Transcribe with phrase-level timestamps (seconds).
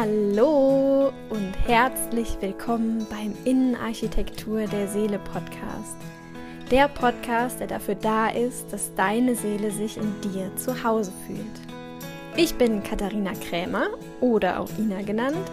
[0.00, 5.96] Hallo und herzlich willkommen beim Innenarchitektur der Seele Podcast.
[6.70, 11.40] Der Podcast, der dafür da ist, dass deine Seele sich in dir zu Hause fühlt.
[12.36, 13.88] Ich bin Katharina Krämer
[14.20, 15.50] oder auch Ina genannt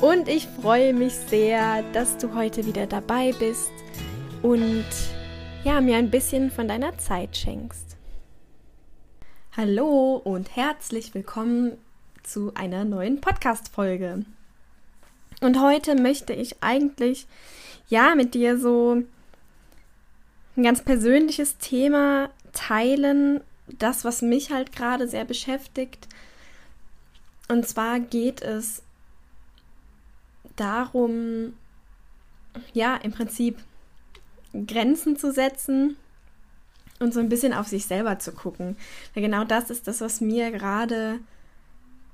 [0.00, 3.72] und ich freue mich sehr, dass du heute wieder dabei bist
[4.42, 4.86] und
[5.64, 7.98] ja, mir ein bisschen von deiner Zeit schenkst.
[9.54, 11.76] Hallo und herzlich willkommen
[12.22, 14.24] zu einer neuen Podcast-Folge.
[15.40, 17.26] Und heute möchte ich eigentlich,
[17.88, 19.02] ja, mit dir so
[20.56, 26.08] ein ganz persönliches Thema teilen, das, was mich halt gerade sehr beschäftigt.
[27.48, 28.82] Und zwar geht es
[30.56, 31.54] darum,
[32.72, 33.58] ja, im Prinzip
[34.66, 35.96] Grenzen zu setzen
[36.98, 38.76] und so ein bisschen auf sich selber zu gucken.
[39.14, 41.20] Weil genau das ist das, was mir gerade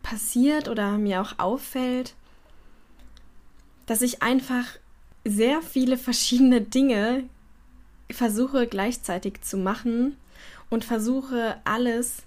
[0.08, 2.14] passiert oder mir auch auffällt,
[3.84, 4.64] dass ich einfach
[5.24, 7.24] sehr viele verschiedene Dinge
[8.10, 10.16] versuche gleichzeitig zu machen
[10.70, 12.22] und versuche alles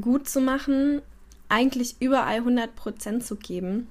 [0.00, 1.02] gut zu machen,
[1.48, 3.88] eigentlich überall 100% zu geben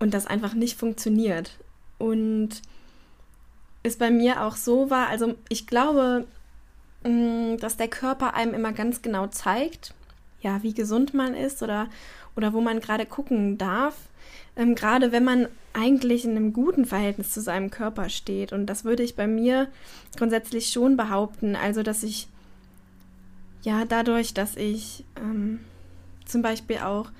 [0.00, 1.56] und das einfach nicht funktioniert.
[1.98, 2.62] Und
[3.84, 6.26] es bei mir auch so war, also ich glaube,
[7.04, 9.94] mm, dass der Körper einem immer ganz genau zeigt,
[10.40, 11.88] ja, wie gesund man ist oder,
[12.36, 13.96] oder wo man gerade gucken darf.
[14.56, 18.52] Ähm, gerade wenn man eigentlich in einem guten Verhältnis zu seinem Körper steht.
[18.52, 19.68] Und das würde ich bei mir
[20.16, 21.54] grundsätzlich schon behaupten.
[21.54, 22.28] Also, dass ich,
[23.62, 25.60] ja, dadurch, dass ich ähm,
[26.24, 27.10] zum Beispiel auch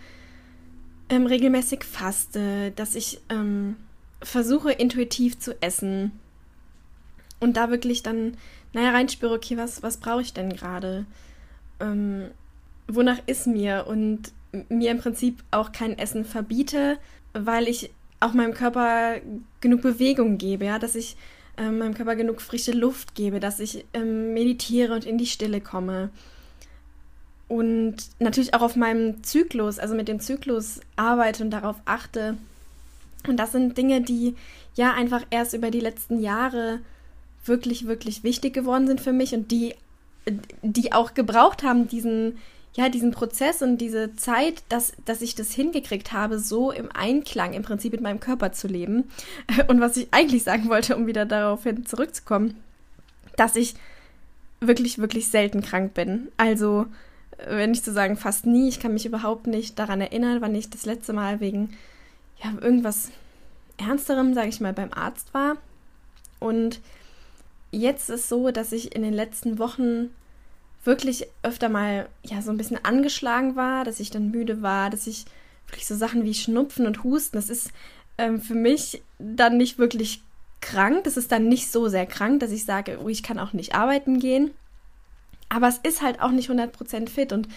[1.11, 3.77] ähm, regelmäßig faste, dass ich ähm,
[4.23, 6.12] versuche, intuitiv zu essen
[7.41, 8.36] und da wirklich dann,
[8.73, 11.06] naja, reinspüre, okay, was, was brauche ich denn gerade?
[12.89, 14.33] Wonach ist mir und
[14.69, 16.98] mir im Prinzip auch kein Essen verbiete,
[17.33, 19.17] weil ich auch meinem Körper
[19.61, 21.17] genug Bewegung gebe, ja, dass ich
[21.57, 25.61] äh, meinem Körper genug frische Luft gebe, dass ich ähm, meditiere und in die Stille
[25.61, 26.11] komme.
[27.48, 32.36] Und natürlich auch auf meinem Zyklus, also mit dem Zyklus arbeite und darauf achte.
[33.29, 34.35] Und das sind Dinge, die
[34.74, 36.80] ja einfach erst über die letzten Jahre
[37.45, 39.74] wirklich, wirklich wichtig geworden sind für mich und die,
[40.63, 42.39] die auch gebraucht haben, diesen,
[42.77, 47.55] ja, diesen Prozess und diese Zeit, dass, dass ich das hingekriegt habe, so im Einklang
[47.55, 49.11] im Prinzip mit meinem Körper zu leben.
[49.69, 52.55] Und was ich eigentlich sagen wollte, um wieder daraufhin zurückzukommen,
[53.36, 53.77] dass ich
[54.61, 56.29] wirklich, wirklich selten krank bin.
[56.36, 56.85] Also,
[57.48, 58.69] wenn ich zu sagen, fast nie.
[58.69, 61.70] Ich kann mich überhaupt nicht daran erinnern, wann ich das letzte Mal wegen
[62.45, 63.11] ja, irgendwas
[63.79, 65.57] Ernsterem, sage ich mal, beim Arzt war.
[66.41, 66.81] Und
[67.70, 70.11] jetzt ist es so, dass ich in den letzten Wochen
[70.86, 75.07] wirklich öfter mal ja so ein bisschen angeschlagen war, dass ich dann müde war, dass
[75.07, 75.24] ich
[75.67, 77.70] wirklich so Sachen wie Schnupfen und Husten, das ist
[78.19, 80.23] ähm, für mich dann nicht wirklich
[80.61, 81.05] krank.
[81.05, 83.74] Das ist dann nicht so sehr krank, dass ich sage, oh, ich kann auch nicht
[83.74, 84.52] arbeiten gehen.
[85.48, 87.48] Aber es ist halt auch nicht 100% fit und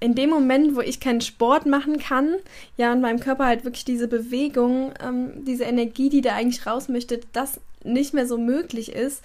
[0.00, 2.36] in dem Moment, wo ich keinen Sport machen kann,
[2.76, 6.88] ja, und meinem Körper halt wirklich diese Bewegung, ähm, diese Energie, die da eigentlich raus
[6.88, 9.24] möchte, das nicht mehr so möglich ist,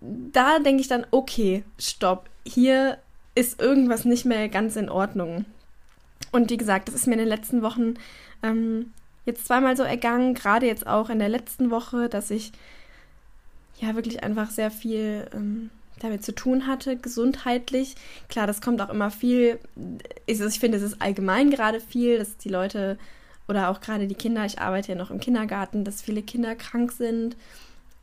[0.00, 2.98] da denke ich dann, okay, stopp, hier
[3.34, 5.44] ist irgendwas nicht mehr ganz in Ordnung.
[6.32, 7.94] Und wie gesagt, das ist mir in den letzten Wochen
[8.42, 8.92] ähm,
[9.24, 12.52] jetzt zweimal so ergangen, gerade jetzt auch in der letzten Woche, dass ich
[13.80, 15.70] ja wirklich einfach sehr viel ähm,
[16.00, 17.94] damit zu tun hatte, gesundheitlich.
[18.28, 19.58] Klar, das kommt auch immer viel,
[20.26, 22.98] ich, ich finde, es ist allgemein gerade viel, dass die Leute
[23.46, 26.92] oder auch gerade die Kinder, ich arbeite ja noch im Kindergarten, dass viele Kinder krank
[26.92, 27.36] sind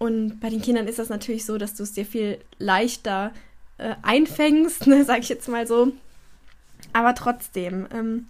[0.02, 3.32] und bei den Kindern ist das natürlich so, dass du es dir viel leichter
[3.78, 5.92] äh, einfängst, ne, sag ich jetzt mal so.
[6.92, 8.26] Aber trotzdem, ähm,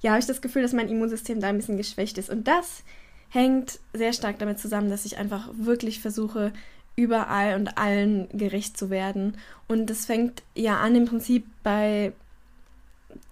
[0.00, 2.28] ja, habe ich das Gefühl, dass mein Immunsystem da ein bisschen geschwächt ist.
[2.28, 2.82] Und das
[3.28, 6.52] hängt sehr stark damit zusammen, dass ich einfach wirklich versuche,
[6.96, 9.38] überall und allen gerecht zu werden.
[9.68, 12.12] Und das fängt ja an im Prinzip bei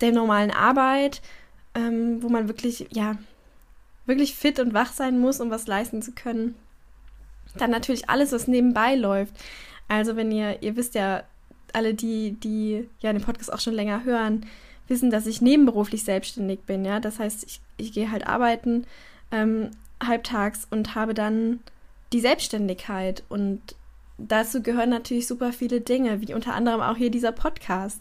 [0.00, 1.22] der normalen Arbeit,
[1.75, 3.16] ähm, wo man wirklich, ja,
[4.06, 6.54] wirklich fit und wach sein muss, um was leisten zu können.
[7.56, 9.35] Dann natürlich alles, was nebenbei läuft.
[9.88, 11.25] Also wenn ihr, ihr wisst ja,
[11.73, 14.47] alle die, die ja den Podcast auch schon länger hören,
[14.88, 17.00] wissen, dass ich nebenberuflich selbstständig bin, ja.
[17.00, 18.87] Das heißt, ich, ich gehe halt arbeiten
[19.31, 19.70] ähm,
[20.02, 21.61] halbtags und habe dann
[22.12, 23.23] die Selbstständigkeit.
[23.29, 23.61] Und
[24.19, 28.00] dazu gehören natürlich super viele Dinge, wie unter anderem auch hier dieser Podcast.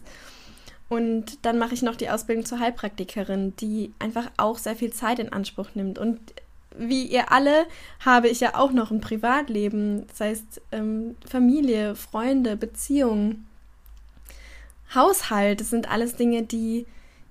[0.90, 5.20] Und dann mache ich noch die Ausbildung zur Heilpraktikerin, die einfach auch sehr viel Zeit
[5.20, 6.00] in Anspruch nimmt.
[6.00, 6.20] Und
[6.78, 7.66] wie ihr alle
[8.00, 13.48] habe ich ja auch noch ein Privatleben, das heißt ähm, Familie, Freunde, Beziehungen,
[14.94, 15.62] Haushalt.
[15.62, 16.86] Das sind alles Dinge, die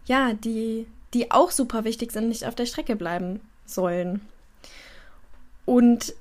[0.07, 4.21] ja, die die auch super wichtig sind, nicht auf der Strecke bleiben sollen.
[5.65, 6.15] Und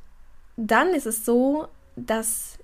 [0.55, 2.57] dann ist es so, dass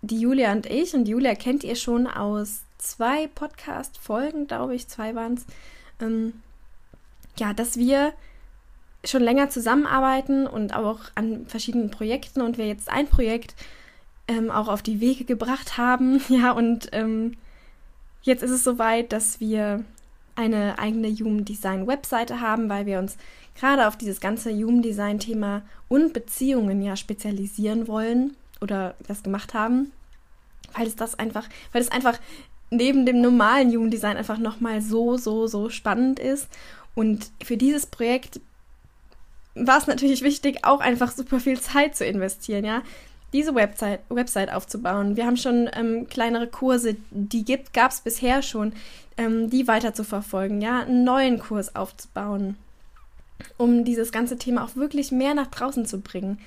[0.00, 5.14] die Julia und ich, und Julia kennt ihr schon aus zwei Podcast-Folgen, glaube ich, zwei
[5.14, 5.46] waren es,
[6.00, 6.42] ähm,
[7.38, 8.12] ja, dass wir
[9.04, 13.54] schon länger zusammenarbeiten und auch an verschiedenen Projekten und wir jetzt ein Projekt
[14.28, 17.36] ähm, auch auf die Wege gebracht haben, ja, und ähm,
[18.22, 19.84] jetzt ist es soweit, dass wir
[20.34, 23.16] eine eigene Human Design Webseite haben, weil wir uns
[23.58, 29.52] gerade auf dieses ganze Human Design Thema und Beziehungen ja spezialisieren wollen oder das gemacht
[29.52, 29.92] haben,
[30.74, 32.18] weil es das einfach, weil es einfach
[32.70, 36.48] neben dem normalen Human Design einfach nochmal so, so, so spannend ist.
[36.94, 38.40] Und für dieses Projekt
[39.54, 42.82] war es natürlich wichtig, auch einfach super viel Zeit zu investieren, ja.
[43.32, 45.16] Diese Website, Website aufzubauen.
[45.16, 48.74] Wir haben schon ähm, kleinere Kurse, die gibt, gab es bisher schon,
[49.16, 52.56] ähm, die weiter zu verfolgen, ja, einen neuen Kurs aufzubauen,
[53.56, 56.40] um dieses ganze Thema auch wirklich mehr nach draußen zu bringen.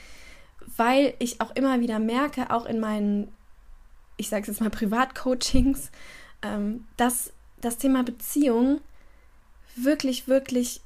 [0.78, 3.30] Weil ich auch immer wieder merke, auch in meinen,
[4.18, 5.90] ich sage es jetzt mal, Privatcoachings,
[6.44, 7.32] ähm, dass
[7.62, 8.80] das Thema Beziehung
[9.76, 10.82] wirklich, wirklich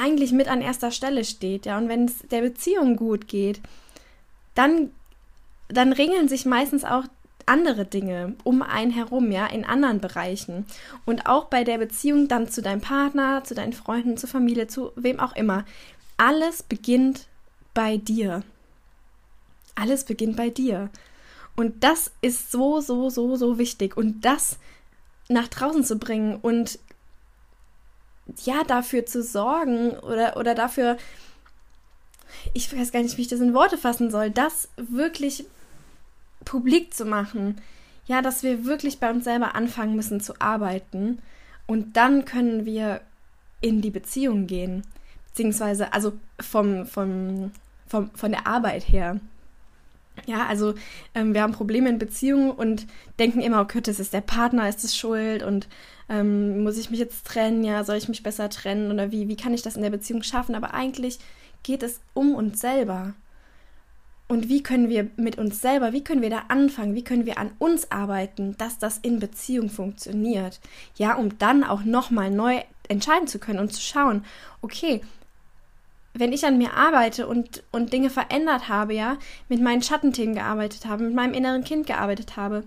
[0.00, 1.78] eigentlich mit an erster Stelle steht, ja.
[1.78, 3.60] Und wenn es der Beziehung gut geht,
[4.54, 4.90] dann,
[5.68, 7.04] dann regeln sich meistens auch
[7.46, 10.66] andere Dinge um einen herum, ja, in anderen Bereichen.
[11.04, 14.92] Und auch bei der Beziehung dann zu deinem Partner, zu deinen Freunden, zur Familie, zu
[14.96, 15.64] wem auch immer.
[16.16, 17.26] Alles beginnt
[17.74, 18.42] bei dir.
[19.74, 20.90] Alles beginnt bei dir.
[21.56, 23.96] Und das ist so, so, so, so wichtig.
[23.96, 24.58] Und das
[25.28, 26.78] nach draußen zu bringen und
[28.44, 30.96] ja, dafür zu sorgen oder, oder dafür,
[32.54, 35.44] ich weiß gar nicht, wie ich das in Worte fassen soll, das wirklich
[36.44, 37.60] publik zu machen.
[38.06, 41.20] Ja, dass wir wirklich bei uns selber anfangen müssen zu arbeiten
[41.66, 43.02] und dann können wir
[43.60, 44.82] in die Beziehung gehen.
[45.28, 47.52] Beziehungsweise, also vom, vom,
[47.86, 49.20] vom, von der Arbeit her.
[50.26, 50.74] Ja, also
[51.14, 52.86] ähm, wir haben Probleme in Beziehungen und
[53.18, 55.68] denken immer, okay, das ist der Partner, ist es schuld und
[56.08, 57.64] ähm, muss ich mich jetzt trennen?
[57.64, 60.22] Ja, soll ich mich besser trennen oder wie, wie kann ich das in der Beziehung
[60.22, 60.54] schaffen?
[60.54, 61.18] Aber eigentlich
[61.62, 63.14] geht es um uns selber.
[64.28, 67.38] Und wie können wir mit uns selber, wie können wir da anfangen, wie können wir
[67.38, 70.60] an uns arbeiten, dass das in Beziehung funktioniert?
[70.96, 74.24] Ja, um dann auch nochmal neu entscheiden zu können und zu schauen,
[74.62, 75.00] okay,
[76.12, 79.16] wenn ich an mir arbeite und, und Dinge verändert habe, ja,
[79.48, 82.64] mit meinen Schattenthemen gearbeitet habe, mit meinem inneren Kind gearbeitet habe,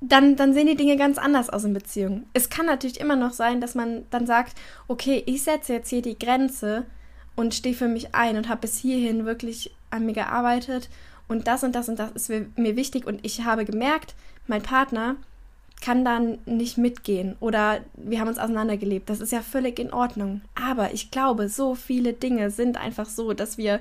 [0.00, 2.26] dann, dann sehen die Dinge ganz anders aus in Beziehungen.
[2.32, 4.56] Es kann natürlich immer noch sein, dass man dann sagt,
[4.88, 6.86] okay, ich setze jetzt hier die Grenze
[7.36, 10.88] und stehe für mich ein und habe bis hierhin wirklich an mir gearbeitet
[11.28, 14.14] und das und das und das ist mir wichtig und ich habe gemerkt,
[14.46, 15.16] mein Partner
[15.82, 19.10] kann dann nicht mitgehen oder wir haben uns auseinandergelebt.
[19.10, 20.40] Das ist ja völlig in Ordnung.
[20.54, 23.80] Aber ich glaube, so viele Dinge sind einfach so, dass wir,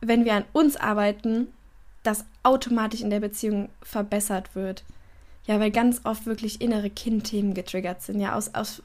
[0.00, 1.48] wenn wir an uns arbeiten,
[2.04, 4.84] das automatisch in der Beziehung verbessert wird.
[5.46, 8.80] Ja, weil ganz oft wirklich innere Kindthemen getriggert sind, ja, aus, aus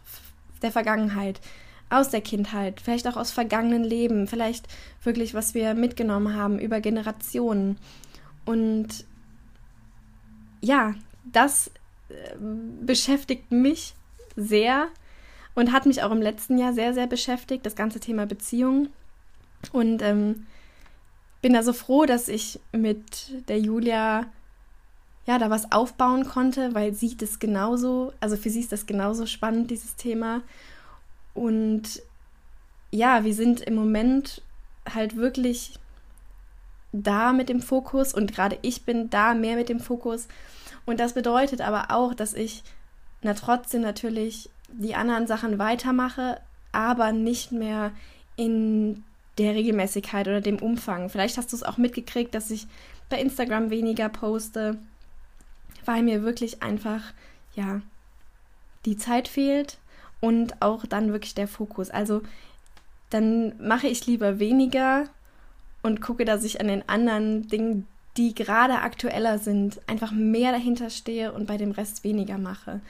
[0.63, 1.39] der Vergangenheit,
[1.91, 4.67] aus der Kindheit, vielleicht auch aus vergangenen Leben, vielleicht
[5.03, 7.77] wirklich, was wir mitgenommen haben über Generationen.
[8.43, 9.05] Und
[10.61, 10.95] ja,
[11.31, 11.69] das
[12.39, 13.93] beschäftigt mich
[14.35, 14.87] sehr
[15.55, 18.89] und hat mich auch im letzten Jahr sehr, sehr beschäftigt, das ganze Thema Beziehung.
[19.71, 20.45] Und ähm,
[21.41, 24.27] bin da so froh, dass ich mit der Julia
[25.25, 29.25] ja, da was aufbauen konnte, weil sie das genauso, also für sie ist das genauso
[29.25, 30.41] spannend, dieses Thema.
[31.33, 32.01] Und
[32.91, 34.41] ja, wir sind im Moment
[34.93, 35.77] halt wirklich
[36.93, 40.27] da mit dem Fokus und gerade ich bin da mehr mit dem Fokus.
[40.87, 42.63] Und das bedeutet aber auch, dass ich
[43.21, 46.39] na trotzdem natürlich die anderen Sachen weitermache,
[46.71, 47.91] aber nicht mehr
[48.37, 49.03] in
[49.37, 51.09] der Regelmäßigkeit oder dem Umfang.
[51.09, 52.67] Vielleicht hast du es auch mitgekriegt, dass ich
[53.09, 54.77] bei Instagram weniger poste,
[55.85, 57.01] weil mir wirklich einfach,
[57.53, 57.81] ja,
[58.85, 59.77] die Zeit fehlt
[60.21, 61.89] und auch dann wirklich der Fokus.
[61.89, 62.21] Also
[63.09, 65.05] dann mache ich lieber weniger
[65.81, 70.89] und gucke, dass ich an den anderen Dingen, die gerade aktueller sind, einfach mehr dahinter
[70.89, 72.81] stehe und bei dem Rest weniger mache.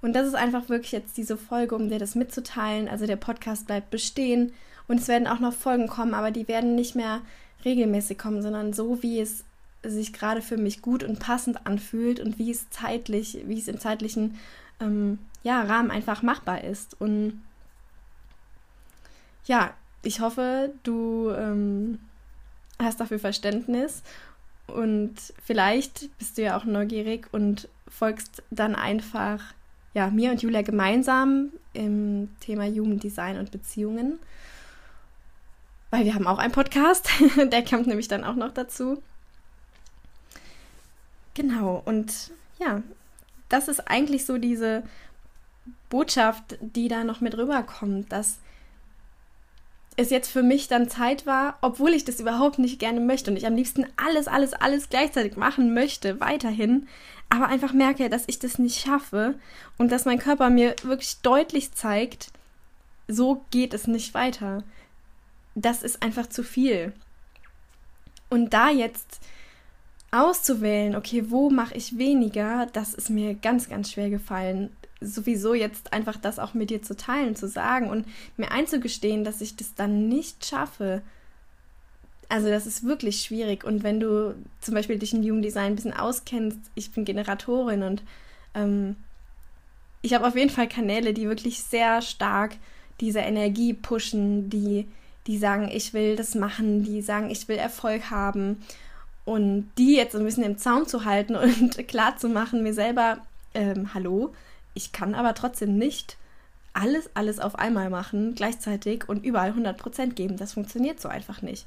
[0.00, 2.88] Und das ist einfach wirklich jetzt diese Folge, um dir das mitzuteilen.
[2.88, 4.52] Also der Podcast bleibt bestehen
[4.88, 7.20] und es werden auch noch Folgen kommen, aber die werden nicht mehr
[7.64, 9.44] regelmäßig kommen, sondern so, wie es
[9.84, 13.78] sich gerade für mich gut und passend anfühlt und wie es zeitlich, wie es im
[13.78, 14.38] zeitlichen
[14.80, 17.00] ähm, ja, Rahmen einfach machbar ist.
[17.00, 17.42] Und
[19.44, 21.98] ja, ich hoffe, du ähm,
[22.80, 24.02] hast dafür Verständnis
[24.66, 25.14] und
[25.44, 29.40] vielleicht bist du ja auch neugierig und folgst dann einfach
[29.94, 34.18] ja, mir und Julia gemeinsam im Thema Jugenddesign und Beziehungen.
[35.90, 39.02] Weil wir haben auch einen Podcast, der kommt nämlich dann auch noch dazu.
[41.34, 42.82] Genau, und ja,
[43.48, 44.82] das ist eigentlich so diese
[45.90, 48.38] Botschaft, die da noch mit rüberkommt, dass
[49.96, 53.36] es jetzt für mich dann Zeit war, obwohl ich das überhaupt nicht gerne möchte und
[53.36, 56.88] ich am liebsten alles, alles, alles gleichzeitig machen möchte, weiterhin,
[57.28, 59.34] aber einfach merke, dass ich das nicht schaffe
[59.78, 62.30] und dass mein Körper mir wirklich deutlich zeigt,
[63.08, 64.64] so geht es nicht weiter.
[65.54, 66.92] Das ist einfach zu viel.
[68.30, 69.20] Und da jetzt
[70.10, 74.70] auszuwählen, okay, wo mache ich weniger, das ist mir ganz, ganz schwer gefallen.
[75.04, 78.06] Sowieso jetzt einfach das auch mit dir zu teilen, zu sagen und
[78.36, 81.02] mir einzugestehen, dass ich das dann nicht schaffe.
[82.28, 83.64] Also das ist wirklich schwierig.
[83.64, 88.02] Und wenn du zum Beispiel dich in Jugenddesign ein bisschen auskennst, ich bin Generatorin und
[88.54, 88.96] ähm,
[90.02, 92.56] ich habe auf jeden Fall Kanäle, die wirklich sehr stark
[93.00, 94.86] diese Energie pushen, die,
[95.26, 98.62] die sagen, ich will das machen, die sagen, ich will Erfolg haben.
[99.24, 103.18] Und die jetzt ein bisschen im Zaum zu halten und klar zu machen, mir selber,
[103.54, 104.34] ähm, hallo,
[104.74, 106.16] ich kann aber trotzdem nicht
[106.72, 110.36] alles, alles auf einmal machen, gleichzeitig und überall 100% geben.
[110.36, 111.66] Das funktioniert so einfach nicht.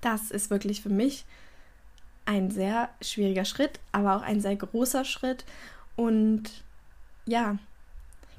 [0.00, 1.24] Das ist wirklich für mich
[2.26, 5.44] ein sehr schwieriger Schritt, aber auch ein sehr großer Schritt.
[5.96, 6.44] Und
[7.24, 7.56] ja,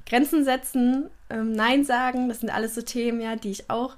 [0.05, 3.97] Grenzen setzen, ähm, Nein sagen, das sind alles so Themen, ja, die ich auch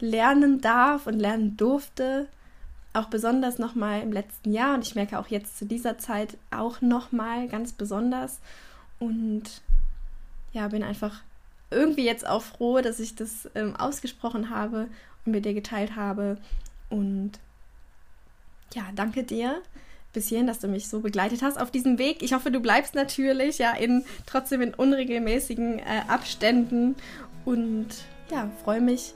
[0.00, 2.28] lernen darf und lernen durfte
[2.92, 6.80] auch besonders nochmal im letzten Jahr und ich merke auch jetzt zu dieser Zeit auch
[6.80, 8.40] nochmal ganz besonders.
[8.98, 9.62] Und
[10.52, 11.22] ja, bin einfach
[11.70, 14.88] irgendwie jetzt auch froh, dass ich das ähm, ausgesprochen habe
[15.24, 16.36] und mit dir geteilt habe.
[16.88, 17.32] Und
[18.74, 19.62] ja, danke dir
[20.12, 22.22] bis hierhin, dass du mich so begleitet hast auf diesem Weg.
[22.22, 26.96] Ich hoffe, du bleibst natürlich ja in trotzdem in unregelmäßigen äh, Abständen
[27.44, 27.88] und
[28.30, 29.14] ja, freue mich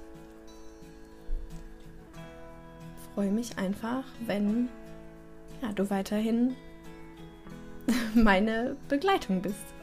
[3.14, 4.68] freue mich einfach, wenn
[5.62, 6.56] ja, du weiterhin
[8.14, 9.73] meine Begleitung bist.